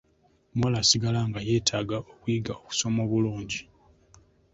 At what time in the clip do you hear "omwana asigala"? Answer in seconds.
0.53-1.19